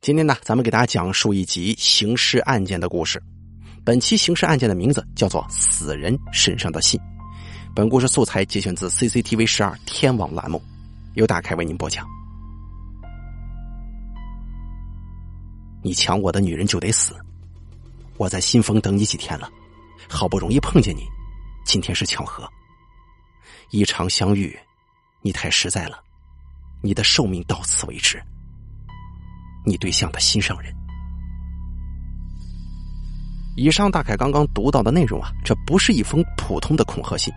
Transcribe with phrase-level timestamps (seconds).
[0.00, 3.22] 今天呢，咱们给大家讲述一集刑事案件的故事。
[3.84, 6.98] 本期刑事案件的名字叫做《死人身上的信》。
[7.74, 10.62] 本故事素材节选自 CCTV 十二天网栏目，
[11.16, 12.08] 由大凯为您播讲。
[15.82, 17.14] 你抢我的女人就得死！
[18.16, 19.50] 我在新丰等你几天了，
[20.08, 21.02] 好不容易碰见你，
[21.66, 22.50] 今天是巧合。
[23.68, 24.58] 一场相遇，
[25.20, 26.02] 你太实在了，
[26.80, 28.18] 你的寿命到此为止。
[29.64, 30.74] 你对象的心上人。
[33.56, 37.34] 以上大概刚刚读到的内容啊，这不是一封普通的恐吓信，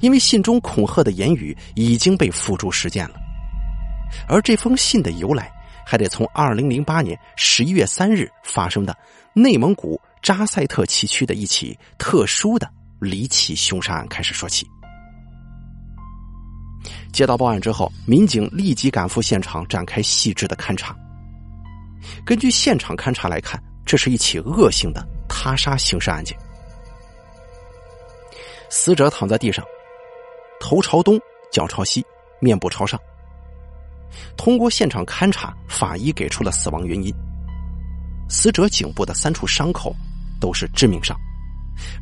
[0.00, 3.16] 因为信中恐吓的言语已经被付诸实践了。
[4.28, 5.50] 而这封信的由来，
[5.84, 8.96] 还得从二零零八年十一月三日发生的
[9.32, 12.70] 内蒙古扎赛特旗区的一起特殊的
[13.00, 14.66] 离奇凶杀案开始说起。
[17.12, 20.94] 接到报案之后，民警立即赶赴现场，展开细致的勘查。
[22.24, 26.36] 根据现场勘查来看，这是一起恶性的他杀刑事案件。
[28.70, 29.64] 死者躺在地上，
[30.58, 31.20] 头朝东，
[31.52, 32.04] 脚朝西，
[32.40, 32.98] 面部朝上。
[34.36, 37.12] 通过现场勘查，法医给出了死亡原因：
[38.28, 39.94] 死者颈部的三处伤口
[40.40, 41.16] 都是致命伤，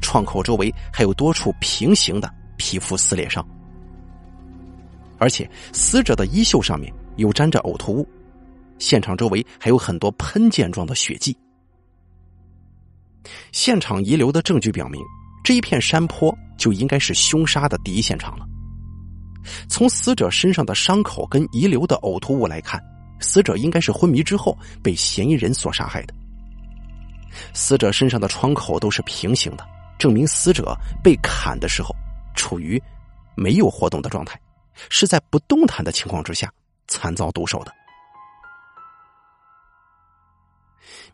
[0.00, 3.46] 创口周围还有多处平行的皮肤撕裂伤，
[5.18, 8.08] 而且死者的衣袖上面有沾着呕吐物。
[8.82, 11.36] 现场周围还有很多喷溅状的血迹。
[13.52, 15.00] 现场遗留的证据表明，
[15.44, 18.44] 这一片山坡就应该是凶杀的第一现场了。
[19.68, 22.82] 从死者身上的伤口跟遗留的呕吐物来看，
[23.20, 26.14] 死者应该是昏迷之后被嫌疑人所杀害的。
[27.54, 29.64] 死者身上的创口都是平行的，
[29.96, 31.94] 证明死者被砍的时候
[32.34, 32.82] 处于
[33.36, 34.40] 没有活动的状态，
[34.90, 36.52] 是在不动弹的情况之下
[36.88, 37.72] 惨遭毒手的。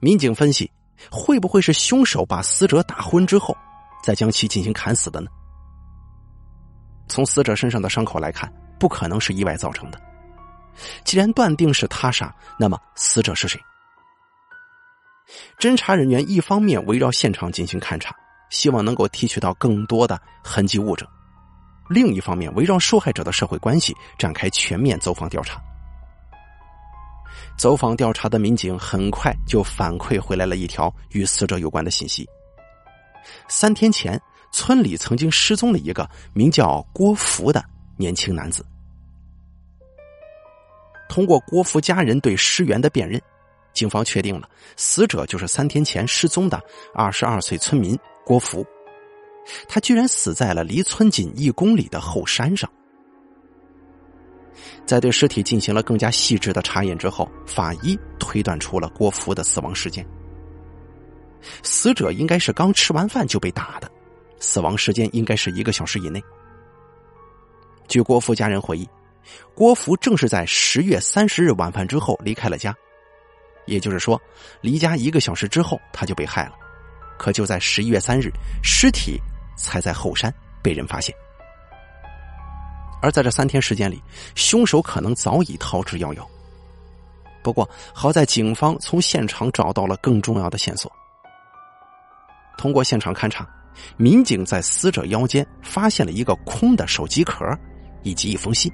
[0.00, 0.70] 民警分析，
[1.10, 3.56] 会不会是凶手把死者打昏之后，
[4.02, 5.28] 再将其进行砍死的呢？
[7.08, 10.00] 从死者身上的伤口来看，不可能是意外造成的。
[11.04, 13.60] 既然断定是他杀，那么死者是谁？
[15.58, 18.14] 侦查人员一方面围绕现场进行勘查，
[18.50, 21.06] 希望能够提取到更多的痕迹物证；
[21.88, 25.60] 另一方面，围绕受害者的社会关系展开全面走访调查。
[27.58, 32.24] 走访调查的民警很快就反馈回来了一条与死者有关的信息。
[33.48, 34.18] 三天前，
[34.52, 37.62] 村里曾经失踪了一个名叫郭福的
[37.96, 38.64] 年轻男子。
[41.08, 43.20] 通过郭福家人对尸源的辨认，
[43.72, 46.62] 警方确定了死者就是三天前失踪的
[46.94, 48.64] 二十二岁村民郭福。
[49.66, 52.70] 他居然死在了离村仅一公里的后山上。
[54.86, 60.06] 在对尸体进行了更加细致的查验之后，法医推断出了郭福的死亡时间。
[61.62, 63.90] 死者应该是刚吃完饭就被打的，
[64.40, 66.22] 死亡时间应该是一个小时以内。
[67.86, 68.88] 据郭福家人回忆，
[69.54, 72.74] 郭福正是在十月三十日晚饭之后离开了家，
[73.66, 74.20] 也就是说，
[74.60, 76.52] 离家一个小时之后他就被害了。
[77.18, 78.30] 可就在十一月三日，
[78.62, 79.18] 尸体
[79.56, 80.32] 才在后山
[80.62, 81.14] 被人发现。
[83.00, 84.02] 而在这三天时间里，
[84.34, 86.26] 凶手可能早已逃之夭夭。
[87.42, 90.90] 不过好在警方从现场找到了更重要的线索。
[92.56, 93.48] 通过现场勘查，
[93.96, 97.44] 民警在死者腰间发现了一个空的手机壳，
[98.02, 98.70] 以及一封信。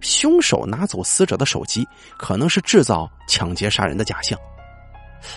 [0.00, 1.84] 凶手拿走死者的手机，
[2.18, 4.38] 可能是制造抢劫杀人的假象，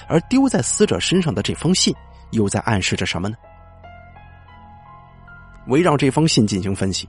[0.08, 1.96] 而丢在死者身上的这封信，
[2.32, 3.36] 又在暗示着什么呢？
[5.68, 7.08] 围绕这封信进行分析，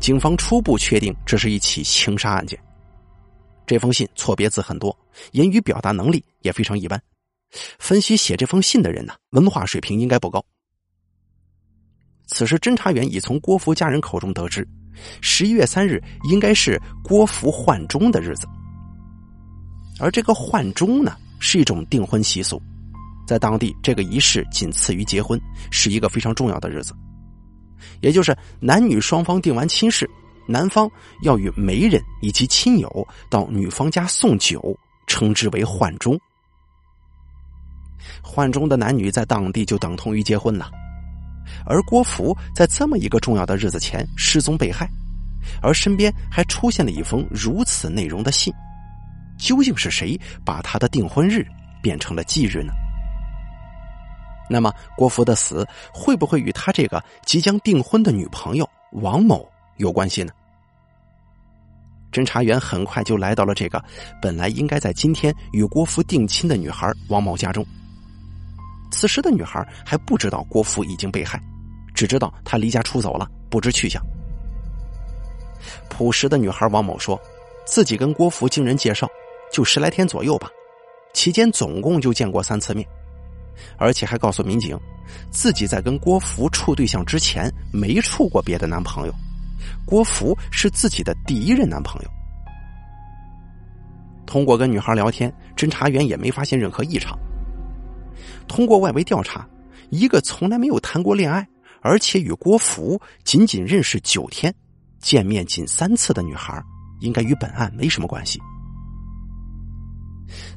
[0.00, 2.58] 警方初步确定这是一起情杀案件。
[3.66, 4.96] 这封信错别字很多，
[5.32, 7.00] 言语表达能力也非常一般。
[7.78, 10.44] 分析写这封信的人呢，文化水平应该不高。
[12.26, 14.66] 此时，侦查员已从郭福家人口中得知，
[15.20, 18.46] 十一月三日应该是郭福换钟的日子。
[19.98, 22.60] 而这个换钟呢，是一种订婚习俗，
[23.26, 25.40] 在当地这个仪式仅次于结婚，
[25.70, 26.94] 是一个非常重要的日子。
[28.00, 30.08] 也就是男女双方定完亲事，
[30.46, 30.90] 男方
[31.22, 34.76] 要与媒人以及亲友到女方家送酒，
[35.06, 36.18] 称之为换钟。
[38.22, 40.70] 换钟的男女在当地就等同于结婚了。
[41.64, 44.88] 而郭福在这么一个重要的日子前失踪被害，
[45.62, 48.52] 而身边还出现了一封如此内容的信，
[49.38, 51.46] 究竟是谁把他的订婚日
[51.82, 52.72] 变成了忌日呢？
[54.48, 60.32] 那么，郭福的死会不会与他这个即将订婚的女朋友王某有关系呢？
[62.10, 63.82] 侦查员很快就来到了这个
[64.20, 67.64] 本来应该在今天与郭福定亲的女孩王某家中。
[68.90, 71.38] 此时的女孩还不知道郭福已经被害，
[71.94, 74.02] 只知道他离家出走了，不知去向。
[75.90, 77.20] 朴实的女孩王某说，
[77.66, 79.06] 自己跟郭福经人介绍，
[79.52, 80.48] 就十来天左右吧，
[81.12, 82.88] 期间总共就见过三次面，
[83.76, 84.78] 而且还告诉民警，
[85.30, 89.14] 自己在跟郭福处对象之前没处过别的男朋友。
[89.84, 92.10] 郭福是自己的第一任男朋友。
[94.26, 97.18] 通过跟女孩聊天，侦查员也没发现任何异常。
[98.46, 99.46] 通过外围调查，
[99.90, 101.46] 一个从来没有谈过恋爱，
[101.80, 104.54] 而且与郭福仅仅认识九天、
[104.98, 106.62] 见面仅三次的女孩，
[107.00, 108.38] 应该与本案没什么关系。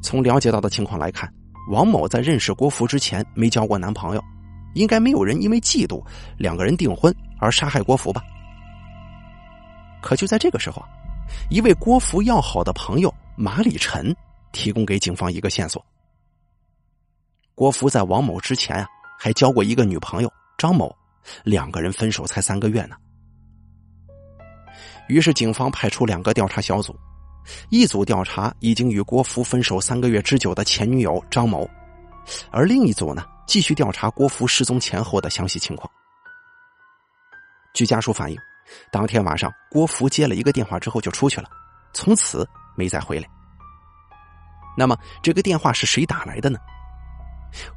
[0.02, 1.34] 从了解到的情况来看，
[1.72, 4.22] 王某在认识郭福之前没交过男朋友，
[4.74, 6.04] 应该没有人因为嫉妒
[6.38, 8.22] 两个人订婚而杀害郭福吧。
[10.02, 10.84] 可就在这个时候，
[11.50, 14.14] 一位郭福要好的朋友马礼臣
[14.52, 15.82] 提供给警方一个线索：
[17.56, 18.86] 郭福在王某之前啊，
[19.18, 20.94] 还交过一个女朋友张某，
[21.46, 22.98] 两个人分手才三个月呢。
[25.08, 26.94] 于是警方派出两个调查小组，
[27.70, 31.70] 一组调查已经与郭福分手三个月之久的前女友张某，
[32.52, 35.92] 而另一组呢，继续调查郭福失踪前后的详细情况。
[37.74, 38.38] 据家属反映。
[38.90, 41.50] 当天晚上，郭福接了一个电话之后就出去了，
[41.94, 43.28] 从此没再回来。
[44.78, 46.58] 那么，这个电话是谁打来的呢？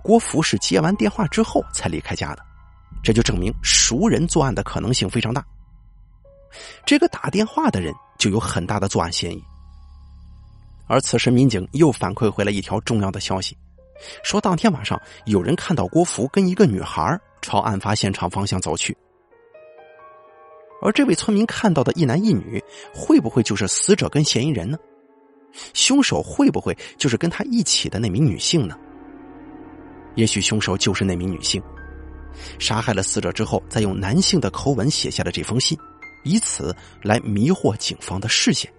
[0.04, 2.46] 郭福是接完电话之后才离开家的，
[3.02, 5.44] 这就证明熟人作案的可能性非常大。
[6.86, 9.42] 这个打电话的人就有很大的作案嫌疑。
[10.86, 13.56] 而此时，民警又反馈回来一条重要的消息，
[14.22, 18.96] 说当天晚上有人看到郭福跟一个女孩朝案发现场方向走去。
[20.82, 24.76] 而这位村民看到的一男一女，会不会就是死者跟嫌疑人呢？
[25.72, 28.76] 凶手会不会就是跟他一起的那名女性呢？
[30.16, 31.62] 也许凶手就是那名女性，
[32.58, 35.78] 杀害了死者之后，再用男性的口吻写下了这封信，
[36.24, 38.70] 以此来迷惑警方的视线。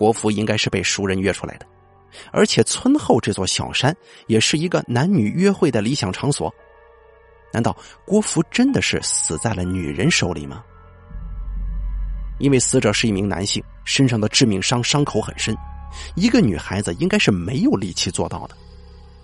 [0.00, 1.66] 国福应该是被熟人约出来的，
[2.32, 3.94] 而且村后这座小山
[4.28, 6.50] 也是一个男女约会的理想场所。
[7.52, 7.76] 难道
[8.06, 10.64] 郭福真的是死在了女人手里吗？
[12.38, 15.54] 因为死者是一名男性，身上的致命伤伤口很深，
[16.16, 18.56] 一个女孩子应该是没有力气做到的。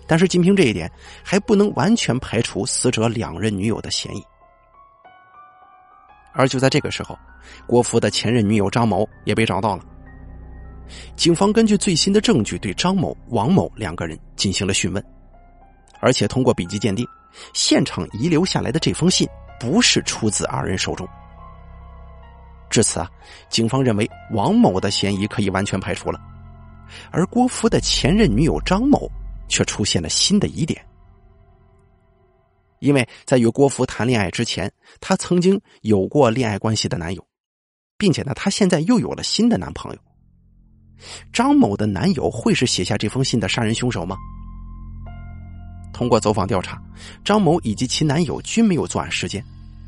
[0.05, 0.91] 但是仅凭这一点，
[1.23, 4.23] 还不能完全排除死者两任女友的嫌疑。
[6.33, 7.17] 而就在这个时候，
[7.65, 9.83] 郭福的前任女友张某也被找到了。
[11.15, 15.03] 警方根据最新的证据，对张某、王某两个人进行了讯问，
[15.99, 17.07] 而且通过笔迹鉴定。
[17.53, 19.27] 现场遗留下来的这封信
[19.59, 21.07] 不是出自二人手中。
[22.69, 23.07] 至此啊，
[23.47, 26.19] 警方认为王某的嫌疑可以完全排除了，
[27.11, 29.07] 而郭福的前任女友张某
[29.47, 30.83] 却出现了新的疑点。
[32.79, 37.23] 因为在与郭福谈恋爱之前，她曾经有过恋爱关系的男友，
[37.97, 39.99] 并且呢，她现在又有了新的男朋友。
[41.31, 44.17] 张某的男友会是写下这封信的杀人凶手吗？
[45.93, 46.81] 通过走访调查，
[47.23, 49.43] 张某以及其男友均没有作案时间，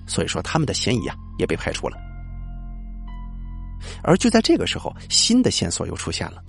[0.08, 1.98] 所以说他们的嫌疑啊也被排除了。
[4.04, 6.44] 而就在这个时候，新的线索又出现了。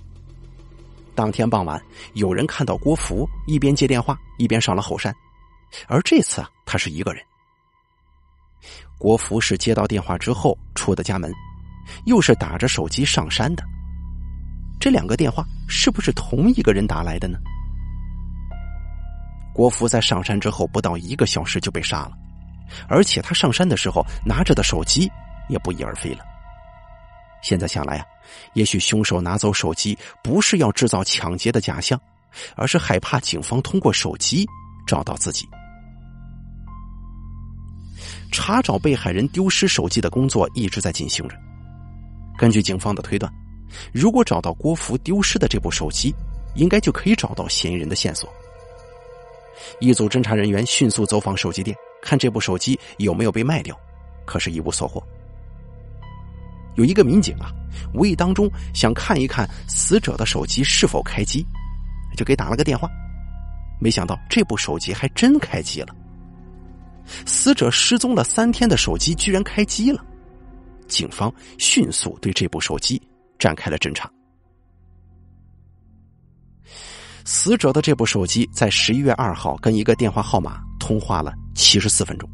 [1.13, 1.79] 当天傍晚，
[2.13, 5.13] 有人看到郭福一边接电话一边上了后山，
[5.87, 7.23] 而这次啊，他是一个人。
[8.97, 11.31] 郭福是接到电话之后出的家门，
[12.05, 13.63] 又是打着手机上山的。
[14.81, 17.37] 这两个电话是不是同一个人打来的呢？
[19.53, 22.13] 郭福在上山之后不到一个小时就被杀了，
[22.87, 25.07] 而且他上山的时候拿着的手机
[25.49, 26.25] 也不翼而飞了。
[27.43, 28.05] 现在想来啊，
[28.53, 31.99] 也许凶手拿走手机不是要制造抢劫的假象，
[32.55, 34.47] 而是害怕警方通过手机
[34.87, 35.47] 找到自己。
[38.31, 41.35] 查找被害人丢失手机的工作一直在进行着。
[42.35, 43.31] 根据警方的推断，
[43.91, 46.13] 如果找到郭福丢失的这部手机，
[46.55, 48.31] 应该就可以找到嫌疑人的线索。
[49.79, 53.77] 一组侦查人员迅速走访手机店，看这部手机有没有被卖掉，
[54.25, 55.01] 可是，一无所获。
[56.75, 57.51] 有一个民警啊，
[57.93, 61.45] 无意当中想看一看死者的手机是否开机，
[62.15, 62.89] 就给打了个电话。
[63.79, 65.95] 没想到这部手机还真开机了，
[67.25, 70.03] 死者失踪了三天的手机居然开机了。
[70.87, 73.01] 警方迅速对这部手机
[73.41, 74.07] 展开了侦查。
[77.25, 82.29] 死者的这部手机在十一月二号跟一个电话号码通话了七十四分钟，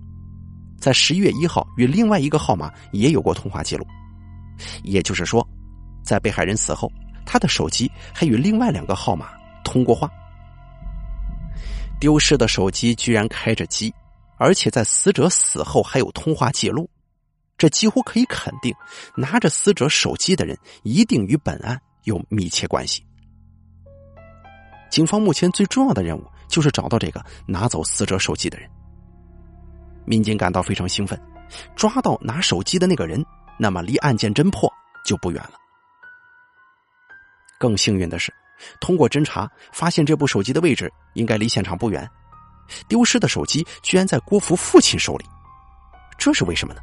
[0.77, 3.87] 在十一月一号与另外一个号码也有过通话记录，
[4.83, 5.47] 也就是说，
[6.03, 6.91] 在被害人死后，
[7.25, 9.29] 他的手机还与另外两个号码
[9.63, 10.09] 通过话。
[12.01, 13.93] 丢失的手机居然开着机，
[14.37, 16.89] 而且在死者死后还有通话记录，
[17.57, 18.73] 这几乎可以肯定，
[19.15, 23.03] 拿着死者手机的人一定与本案有密切关系。
[24.89, 28.69] 警方目前最重要的任务就是找到这个拿走死者手机的人。
[30.05, 31.19] 民警感到非常兴奋，
[31.75, 33.25] 抓到拿手机的那个人，
[33.57, 34.71] 那么离案件侦破
[35.03, 35.53] 就不远了。
[37.59, 38.31] 更幸运的是，
[38.79, 42.07] 通过侦查发现这部手机的位置应该离现场不远，
[42.87, 45.25] 丢失的手机居然在郭福父亲手里，
[46.17, 46.79] 这是为什么呢？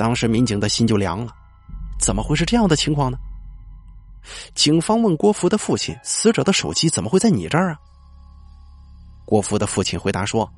[0.00, 1.30] 当时民警的心就凉了，
[2.00, 3.18] 怎么会是这样的情况呢？
[4.54, 7.78] 警方问郭福的父亲：“死者的手机怎么会在你这儿啊？”
[9.28, 10.50] 郭福的父亲回答说：“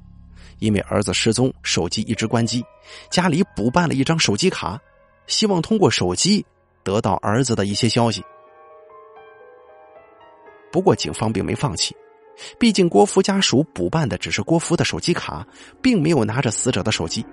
[0.63, 2.65] 因为儿子失踪，手机一直关机，
[3.11, 4.81] 家里补办了一张手机卡，
[5.27, 6.47] 希望通过手机
[6.85, 8.23] 得到儿子的一些消息。”
[10.71, 11.97] 不过，警方并没放弃，
[12.61, 15.45] 毕竟郭福家属补办的只是郭福的手机卡，
[15.83, 17.27] 并没有拿着死者的手机，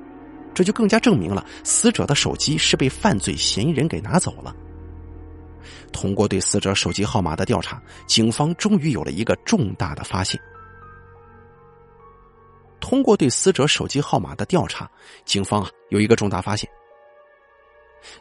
[0.53, 4.55] 这就更加证明了死者的手机是被犯罪嫌疑人给拿走了。
[5.91, 10.39] 通过对死者手机号码的调查，警方终于有了一个重大的发现。
[12.79, 14.89] 通过对死者手机号码的调查，
[15.25, 16.69] 警方啊有一个重大发现。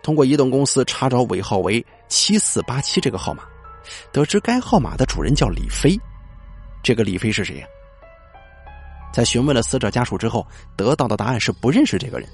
[0.03, 3.45] 通过移动公司查找尾号为七四八七这个号码，
[4.13, 5.99] 得知该号码的主人叫李飞。
[6.83, 7.67] 这个李飞是谁呀？
[9.13, 10.47] 在询问了死者家属之后，
[10.77, 12.29] 得到的答案是不认识这个人。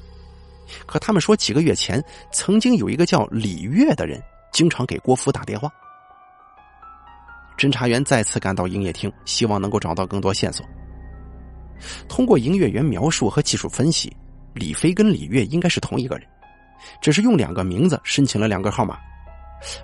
[0.86, 2.02] 可他们说，几个月前
[2.32, 4.22] 曾经有一个叫李月的人。
[4.52, 5.68] 经常给郭福打电话。
[7.58, 10.64] 侦查员再次赶到营业厅，希望能够找到更多线索。
[12.08, 14.16] 通过营业员描述和技术分析，
[14.54, 16.26] 李飞跟李月应该是同一个人，
[17.00, 18.96] 只是用两个名字申请了两个号码，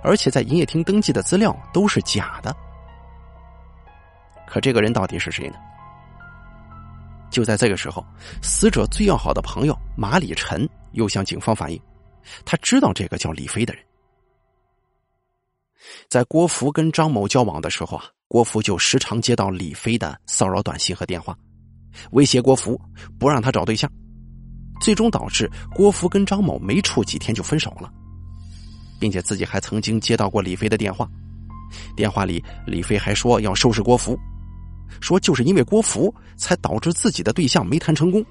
[0.01, 2.55] 而且在营业厅登记的资料都是假的。
[4.47, 5.55] 可这个人到底是谁呢？
[7.31, 8.05] 就在这个时候，
[8.43, 11.81] 死者最要好的朋友马礼臣又向警方反映，
[12.45, 13.83] 他知道这个叫李飞的人。
[16.09, 21.35] 在郭福跟张某交往的时候啊，郭福就时常接到李飞的骚扰短信和电话，
[22.11, 22.79] 威胁郭福
[23.17, 23.89] 不让他找对象，
[24.81, 27.91] 最终导致郭福跟张某没处几天就分手了，
[28.99, 31.09] 并且自己还曾经接到过李飞的电话，
[31.95, 34.17] 电话里李飞还说要收拾郭福，
[34.99, 38.23] 说就是因为郭福才导致自己的对象没谈成功。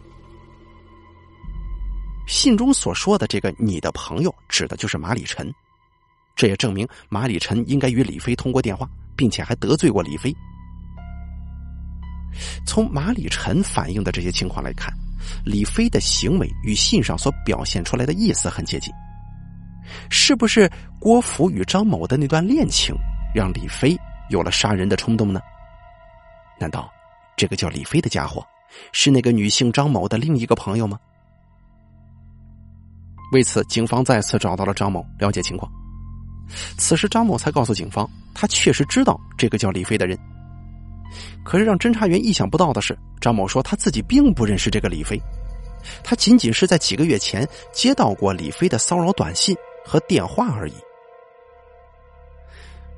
[2.27, 5.53] 信中所说的这个你的朋友指的就是马里臣。
[6.37, 10.35] 这也证明马里臣应该与李飞通过电话，并且还得罪过李飞。
[12.65, 14.95] 从马里臣反映的这些情况来看，
[15.45, 18.95] 李飞的行为与信上所表现出来的意思很接近。
[20.09, 22.95] 是不是郭福与张某的那段恋情
[23.35, 23.99] 让李飞
[24.31, 25.41] 有了杀人的冲动呢？
[26.61, 26.89] 难道
[27.37, 28.47] 这个叫李飞的家伙
[28.93, 31.01] 是那个女性张某的另一个朋友吗？
[33.33, 35.71] 为此，警方再次找到了张某，了解情况。
[36.77, 40.19] 此时，张某才告诉警方，他确实知道这个叫李飞的人。
[41.45, 45.21] 可是，让侦查员意想不到的是，张某说他自己并不认识这个李飞，
[46.05, 50.75] 他仅仅是在几个月前接到过李飞的骚扰短信和电话而已。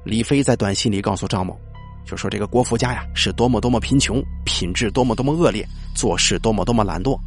[0.04, 1.56] 李飞在短信里告诉张某，
[2.04, 7.18] 就说这个郭福家呀是多么多么贫穷，品质多么多么恶劣，做事多么多么懒惰，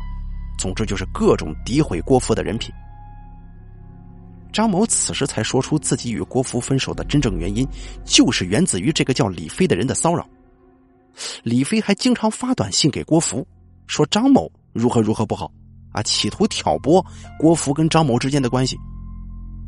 [0.57, 2.73] 总之就是各种诋毁郭福的人品。
[4.51, 7.67] 张某此时才说出自己与郭福分手的真正原因，
[8.05, 10.25] 就是源自于这个叫李飞的人的骚扰。
[11.43, 13.45] 李飞还经常发短信给郭福，
[13.87, 15.51] 说张某如何如何不好，
[15.91, 17.05] 啊，企图挑拨
[17.37, 18.77] 郭福跟张某之间的关系。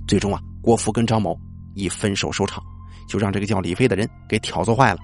[0.08, 1.38] 最终啊，郭福跟张某
[1.76, 2.64] 以分手收场，
[3.08, 5.00] 就让这个叫李飞的人给挑唆坏了。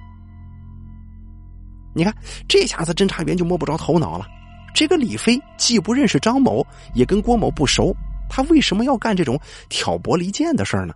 [1.96, 2.14] 你看，
[2.48, 4.28] 这下子侦查员就摸不着头脑了。
[4.74, 7.96] 这个李飞既不认识张某，也跟郭某不熟。
[8.30, 10.94] 他为什么要干这种挑拨离间的事儿呢？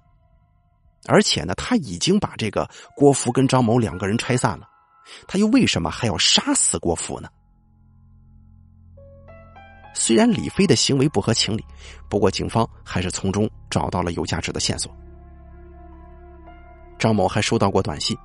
[1.07, 4.67] 而且呢，他已经把这个郭福跟张某两个人拆散了，
[5.27, 7.29] 他又为什么还要杀死郭福呢？
[9.93, 11.63] 虽然李飞的行为不合情理，
[12.09, 14.91] 不过警方还是从中找到了有价值的线索。
[16.97, 18.17] 张某还收到过短信，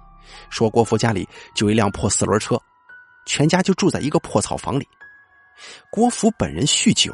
[0.51, 2.61] 说郭福家里就一辆破四轮车，
[3.27, 4.87] 全家就住在一个破草房里。
[5.91, 7.13] 郭福本人酗酒。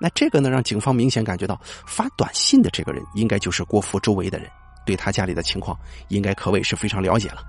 [0.00, 4.50] 那这个呢，让警方明显感觉到发短信的这个人应该就是郭福周围的人，
[4.84, 7.42] 对他家里的情况应该可谓是非常了解了。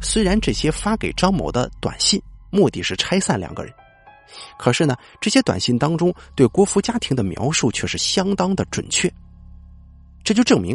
[0.00, 3.74] 虽然这些发给张某的短信目的是拆散两个人，
[4.58, 9.12] 可是呢，这些短信当中对郭福家庭的描述却是相当的准确，
[10.24, 10.74] 这就证明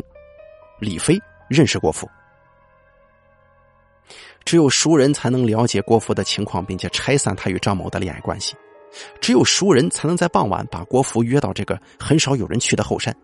[0.81, 2.09] 李飞认识郭福。
[4.43, 8.55] 只有熟人才能了解郭福的情况，并且拆散他与张某的恋爱关系。
[9.21, 13.15] 只有熟人才能在傍晚把郭福约到这个很少有人去的后山。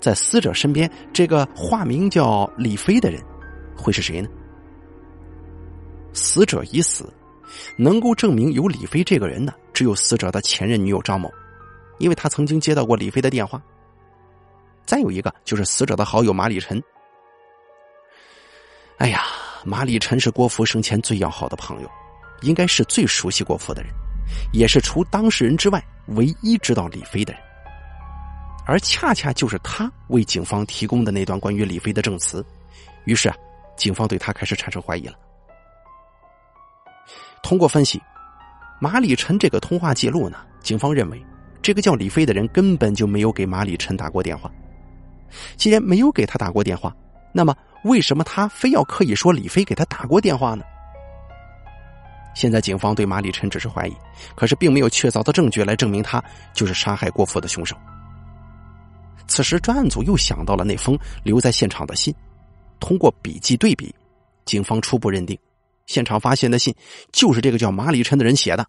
[0.00, 3.22] 在死者身边，这个化名叫李飞的人
[3.76, 4.28] 会是谁呢？
[6.12, 7.08] 死者已死，
[7.78, 11.30] 能够证明有李飞这个人呢，只有死者的前任女友张某，
[11.98, 13.62] 因为他曾经接到过李飞的电话。
[14.86, 16.82] 再有一个就是死者的好友马礼臣。
[18.98, 19.24] 哎呀，
[19.64, 21.90] 马礼臣是郭福生前最要好的朋友，
[22.40, 23.92] 应该是最熟悉郭福的人，
[24.52, 27.42] 也是除当事人之外唯一知道李飞的人。
[28.64, 32.44] 而恰恰就是他为警方提供的那段关于李飞的证词，
[33.04, 33.36] 于是啊，
[33.76, 35.14] 警方对他开始产生怀疑了。
[37.42, 38.00] 通过分析，
[38.80, 41.22] 马礼臣这个通话记录呢，警方认为
[41.62, 44.50] 这个叫李飞的人根本就没有给马礼臣打过电话。
[45.56, 46.94] 既然没有给他打过电话，
[47.32, 47.54] 那么
[47.84, 50.64] 为什么他非要刻意说李飞给他打过电话呢？
[52.34, 53.96] 现在警方对马里臣只是怀疑，
[54.34, 57.74] 可是并没有确凿的证据来证明他就是杀害郭父的凶手。
[59.26, 62.14] 此时专案组又想到了那封留在现场的信，
[62.78, 63.94] 通过笔迹对比，
[64.44, 65.38] 警方初步认定。
[65.86, 66.74] 现场发现的信
[67.12, 68.66] 就是这个叫马里臣的人写的。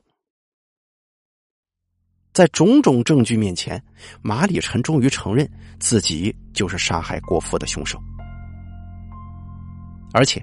[2.38, 3.84] 在种种证据面前，
[4.22, 8.00] 马礼臣终于承认自己就是杀害郭福的凶手，
[10.14, 10.40] 而且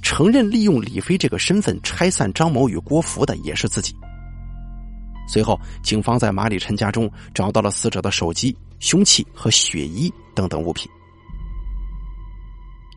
[0.00, 3.94] 承认利用李飞这个身份拆散张某与郭福的也是自己。
[5.28, 10.90] 随后，警方在马礼臣家中找到了死者的手机、凶器和血衣等等物品。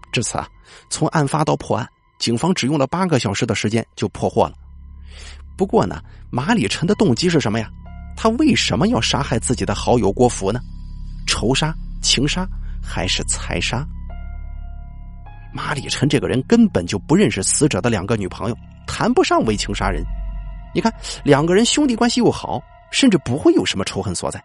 [0.10, 0.48] 至此啊，
[0.90, 1.86] 从案发到破案。
[2.18, 4.54] 警方只用了八个小时的时间就破获了。
[5.58, 6.02] 不过呢，
[6.32, 7.70] 马礼臣的动机是什么呀？
[8.18, 10.60] 他为什么要杀害自己的好友郭福呢？
[11.28, 12.48] 仇杀、情杀
[12.82, 13.86] 还是财杀？
[15.54, 20.04] 马礼臣这个人根本就不认识死者的两个女朋友，谈不上为情杀人。
[20.74, 20.92] 你看，
[21.24, 22.60] 两个人兄弟关系又好，
[22.92, 24.44] 甚至不会有什么仇恨所在。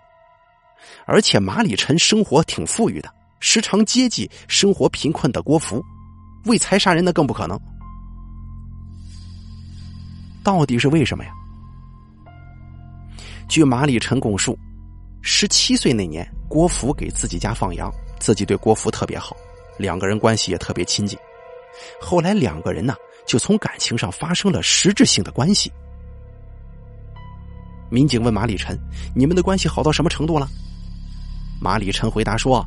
[1.06, 5.82] 而且马礼臣生活挺富裕的，时常接济生活贫困的郭福。
[6.44, 7.58] 为财杀人，那更不可能。
[10.42, 11.30] 到底是为什么呀？
[13.48, 14.58] 据马礼臣供述，
[15.20, 19.36] 十七岁那年，郭福给自己家放羊，自己对郭福特别好，
[19.78, 21.18] 两个人关系也特别亲近。
[22.00, 22.94] 后来两个人呢，
[23.26, 25.70] 就从感情上发生了实质性的关系。
[27.90, 28.78] 民警问马礼臣
[29.14, 30.48] ：“你们的关系好到什么程度了？”
[31.60, 32.64] 马礼臣回答说：“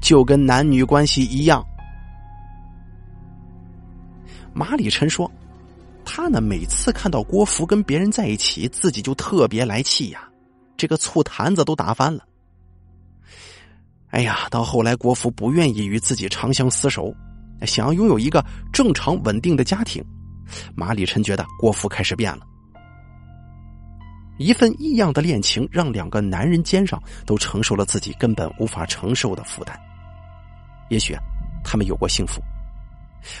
[0.00, 1.64] 就跟男女关系一样。”
[4.54, 5.30] 马礼臣说
[6.16, 10.26] ：“他呢，每次看到郭福跟别人在一起，自己就特别来气呀，
[10.74, 12.24] 这个醋坛子都打翻了。
[14.08, 17.14] 哎呀，到后来郭福不愿意与自己长相厮守，
[17.66, 20.02] 想要拥有一个正常稳定的家庭，
[20.74, 22.46] 马礼臣觉得郭福开始变了。
[24.38, 29.78] 一份异样的恋情，让两个男人肩上都承受了自己根本无法承受的负担。
[30.88, 31.14] 也许
[31.62, 32.40] 他们有过幸福。”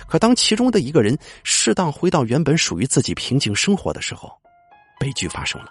[0.06, 4.30] 可当其中的一个人适当回到原本属于自己平静生活的时候，
[4.98, 5.70] 悲剧发生了。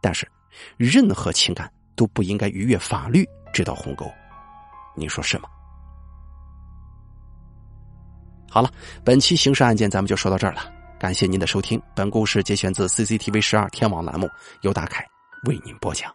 [0.00, 0.30] 但是，
[0.76, 4.10] 任何情感都不应该逾越法律这道鸿沟，
[4.94, 5.48] 你说是吗？
[8.50, 8.70] 好了，
[9.04, 11.80] 本期刑事案件咱们就说到这儿了，感谢您的收听。
[11.94, 14.28] 本故事节选自 CCTV 十二天网栏目，
[14.62, 15.04] 由大凯
[15.46, 16.14] 为您播讲。